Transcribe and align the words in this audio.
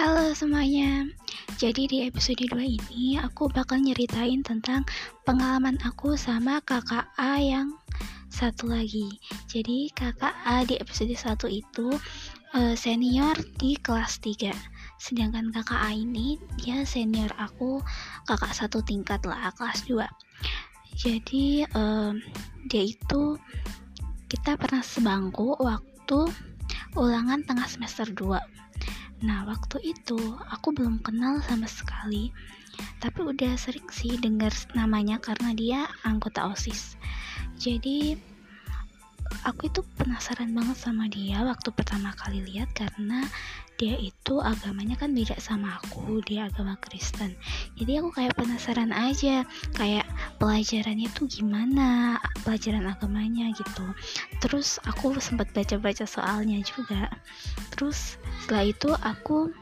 Halo 0.00 0.32
semuanya. 0.32 1.04
Jadi 1.60 1.84
di 1.84 2.08
episode 2.08 2.40
2 2.48 2.56
ini 2.56 3.20
aku 3.20 3.52
bakal 3.52 3.84
nyeritain 3.84 4.40
tentang 4.40 4.88
pengalaman 5.28 5.76
aku 5.84 6.16
sama 6.16 6.64
kakak 6.64 7.04
A 7.20 7.36
yang 7.36 7.76
satu 8.32 8.72
lagi. 8.72 9.20
Jadi 9.44 9.92
kakak 9.92 10.32
A 10.48 10.64
di 10.64 10.80
episode 10.80 11.12
1 11.12 11.44
itu 11.52 11.92
uh, 12.56 12.72
senior 12.80 13.36
di 13.60 13.76
kelas 13.76 14.24
3. 14.24 14.56
Sedangkan 14.96 15.52
kakak 15.52 15.76
A 15.76 15.92
ini 15.92 16.40
dia 16.56 16.80
senior 16.88 17.28
aku 17.36 17.84
kakak 18.24 18.56
satu 18.56 18.80
tingkat 18.80 19.20
lah, 19.28 19.52
kelas 19.52 19.84
2. 19.84 20.00
Jadi 20.96 21.68
uh, 21.76 22.16
dia 22.72 22.88
itu 22.88 23.36
kita 24.32 24.56
pernah 24.56 24.80
sebangku 24.80 25.60
waktu 25.60 26.24
ulangan 26.96 27.44
tengah 27.44 27.68
semester 27.68 28.08
2 28.08 28.60
Nah, 29.20 29.44
waktu 29.44 29.92
itu 29.96 30.18
aku 30.48 30.72
belum 30.72 31.04
kenal 31.04 31.44
sama 31.44 31.68
sekali, 31.68 32.32
tapi 33.04 33.20
udah 33.20 33.52
sering 33.60 33.84
sih 33.92 34.16
dengar 34.16 34.52
namanya 34.72 35.20
karena 35.20 35.52
dia 35.52 35.80
anggota 36.08 36.48
OSIS. 36.48 36.96
Jadi, 37.60 38.16
aku 39.46 39.70
itu 39.70 39.80
penasaran 39.96 40.50
banget 40.52 40.76
sama 40.76 41.06
dia 41.06 41.40
waktu 41.46 41.70
pertama 41.72 42.12
kali 42.18 42.42
lihat 42.44 42.70
karena 42.74 43.24
dia 43.80 43.96
itu 43.96 44.42
agamanya 44.42 44.98
kan 44.98 45.16
beda 45.16 45.38
sama 45.40 45.80
aku 45.80 46.20
dia 46.26 46.50
agama 46.52 46.76
Kristen 46.82 47.32
jadi 47.80 48.04
aku 48.04 48.12
kayak 48.12 48.36
penasaran 48.36 48.92
aja 48.92 49.46
kayak 49.78 50.04
pelajarannya 50.40 51.12
tuh 51.12 51.28
gimana 51.28 52.16
pelajaran 52.42 52.88
agamanya 52.88 53.52
gitu 53.52 53.86
terus 54.40 54.80
aku 54.88 55.12
sempat 55.20 55.52
baca-baca 55.52 56.08
soalnya 56.08 56.64
juga 56.64 57.12
terus 57.76 58.16
setelah 58.42 58.64
itu 58.72 58.90
aku 59.04 59.52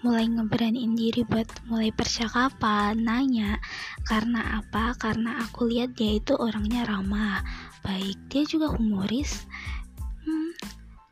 mulai 0.00 0.24
ngeberaniin 0.32 0.96
diri 0.96 1.28
buat 1.28 1.44
mulai 1.68 1.92
percakapan, 1.92 2.96
nanya 3.04 3.60
karena 4.08 4.64
apa? 4.64 4.96
Karena 4.96 5.44
aku 5.44 5.68
lihat 5.68 5.92
dia 5.92 6.16
itu 6.16 6.32
orangnya 6.40 6.88
ramah, 6.88 7.44
baik. 7.84 8.16
Dia 8.32 8.48
juga 8.48 8.72
humoris, 8.72 9.44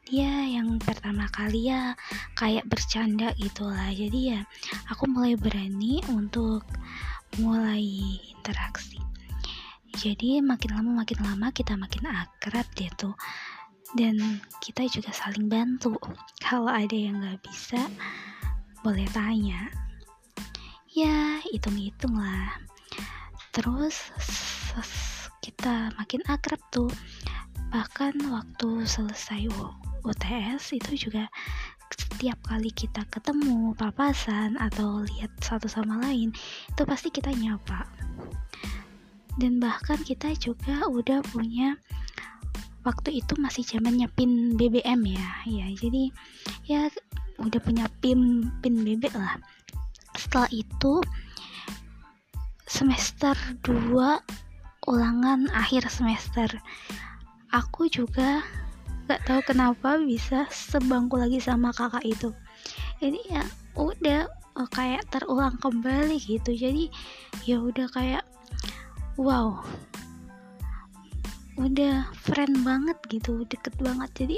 dia 0.09 0.41
yang 0.49 0.81
pertama 0.81 1.29
kali 1.29 1.69
ya 1.69 1.93
kayak 2.33 2.65
bercanda 2.65 3.29
gitulah 3.37 3.93
jadi 3.93 4.21
ya 4.25 4.41
aku 4.89 5.05
mulai 5.05 5.37
berani 5.37 6.01
untuk 6.09 6.65
mulai 7.37 7.85
interaksi. 8.33 8.97
Jadi 9.99 10.41
makin 10.41 10.79
lama 10.79 11.05
makin 11.05 11.21
lama 11.21 11.53
kita 11.53 11.77
makin 11.77 12.09
akrab 12.09 12.65
deh 12.79 12.89
tuh. 12.97 13.13
Dan 13.93 14.41
kita 14.61 14.85
juga 14.89 15.13
saling 15.13 15.49
bantu. 15.49 15.97
Kalau 16.41 16.69
ada 16.69 16.93
yang 16.93 17.21
nggak 17.21 17.41
bisa 17.45 17.89
boleh 18.81 19.09
tanya. 19.13 19.69
Ya 20.93 21.41
hitung-hitung 21.45 22.17
lah. 22.17 22.57
Terus 23.53 24.13
kita 25.45 25.93
makin 25.97 26.23
akrab 26.29 26.61
tuh. 26.69 26.93
Bahkan 27.69 28.29
waktu 28.33 28.89
selesai 28.89 29.49
UTS 30.05 30.73
itu 30.73 31.09
juga 31.09 31.29
setiap 32.19 32.51
kali 32.51 32.75
kita 32.75 33.07
ketemu 33.15 33.79
papasan 33.79 34.59
atau 34.59 35.07
lihat 35.07 35.31
satu 35.39 35.71
sama 35.71 36.03
lain 36.03 36.35
itu 36.67 36.83
pasti 36.83 37.15
kita 37.15 37.31
nyapa. 37.31 37.87
Dan 39.39 39.63
bahkan 39.63 40.03
kita 40.03 40.35
juga 40.35 40.83
udah 40.91 41.23
punya 41.31 41.79
waktu 42.83 43.23
itu 43.23 43.39
masih 43.39 43.63
zamannya 43.63 44.11
pin 44.19 44.59
BBM 44.59 45.15
ya. 45.15 45.31
Ya 45.47 45.67
jadi 45.79 46.11
ya 46.67 46.81
udah 47.39 47.63
punya 47.63 47.87
pin 48.03 48.51
pin 48.67 48.83
BB 48.83 49.15
lah. 49.15 49.39
Setelah 50.19 50.51
itu 50.51 50.99
semester 52.67 53.39
2 53.63 54.91
ulangan 54.91 55.47
akhir 55.55 55.87
semester 55.87 56.51
aku 57.55 57.87
juga 57.87 58.43
gak 59.09 59.25
tahu 59.25 59.41
kenapa 59.41 59.97
bisa 59.97 60.45
sebangku 60.53 61.17
lagi 61.17 61.41
sama 61.41 61.73
kakak 61.73 62.05
itu. 62.05 62.31
Ini 63.01 63.21
ya 63.33 63.45
udah 63.73 64.29
oh, 64.61 64.69
kayak 64.69 65.09
terulang 65.09 65.57
kembali 65.57 66.21
gitu. 66.21 66.53
Jadi 66.53 66.93
ya 67.49 67.57
udah 67.57 67.89
kayak 67.89 68.25
wow 69.17 69.65
udah 71.59 72.07
friend 72.15 72.63
banget 72.63 73.01
gitu 73.09 73.49
deket 73.49 73.73
banget. 73.81 74.13
Jadi 74.13 74.37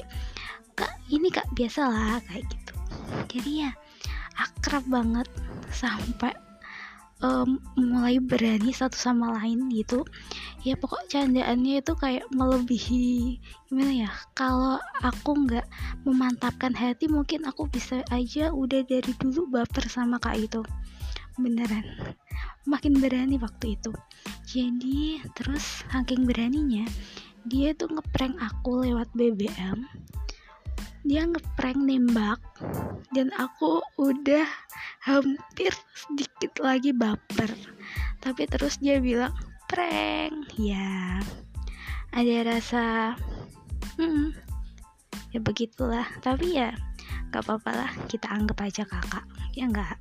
kak 0.79 0.95
ini 1.11 1.29
kak 1.35 1.51
biasa 1.53 1.91
lah 1.91 2.23
kayak 2.31 2.47
gitu. 2.47 2.75
Jadi 3.27 3.51
ya 3.67 3.71
akrab 4.39 4.87
banget 4.87 5.27
sampai 5.75 6.33
um, 7.25 7.61
mulai 7.77 8.21
berani 8.21 8.73
satu 8.73 8.97
sama 8.97 9.33
lain 9.41 9.69
gitu. 9.73 10.05
Ya 10.65 10.77
pokok 10.77 11.09
candaannya 11.09 11.81
itu 11.81 11.93
kayak 11.97 12.29
melebihi 12.33 13.41
gimana 13.71 13.93
ya 14.09 14.11
kalau 14.37 14.77
aku 15.01 15.47
nggak 15.47 15.65
memantapkan 16.05 16.75
hati 16.75 17.07
mungkin 17.07 17.47
aku 17.47 17.71
bisa 17.71 18.03
aja 18.11 18.51
udah 18.53 18.85
dari 18.85 19.13
dulu 19.17 19.49
baper 19.49 19.87
sama 19.89 20.21
kak 20.21 20.37
itu 20.37 20.61
beneran. 21.41 21.85
Makin 22.69 23.01
berani 23.01 23.41
waktu 23.41 23.81
itu. 23.81 23.93
Jadi 24.45 25.25
terus 25.33 25.87
saking 25.89 26.29
beraninya 26.29 26.85
dia 27.49 27.73
tuh 27.73 27.89
ngeprank 27.89 28.37
aku 28.37 28.85
lewat 28.85 29.09
BBM 29.17 29.89
dia 31.07 31.25
ngeprank 31.25 31.81
nembak 31.81 32.41
dan 33.17 33.33
aku 33.41 33.81
udah 33.97 34.45
hampir 35.01 35.73
sedikit 35.97 36.61
lagi 36.61 36.93
baper. 36.93 37.51
Tapi 38.21 38.45
terus 38.47 38.77
dia 38.79 39.01
bilang 39.01 39.33
prank. 39.67 40.53
Ya 40.61 41.21
ada 42.13 42.37
rasa 42.45 43.17
hmm, 43.97 44.37
ya 45.33 45.41
begitulah. 45.41 46.07
Tapi 46.21 46.61
ya 46.61 46.77
gak 47.33 47.49
apa-apa 47.49 47.71
lah. 47.73 47.91
Kita 48.07 48.29
anggap 48.29 48.61
aja 48.61 48.85
kakak. 48.85 49.25
Ya 49.57 49.67
enggak 49.67 49.97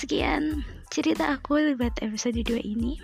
sekian 0.00 0.64
cerita 0.88 1.36
aku 1.36 1.60
lewat 1.60 2.00
episode 2.00 2.40
2 2.40 2.56
ini. 2.64 2.96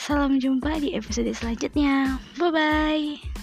Salam 0.00 0.40
jumpa 0.40 0.80
di 0.80 0.96
episode 0.96 1.28
selanjutnya. 1.36 2.16
Bye 2.40 2.48
bye 2.48 3.37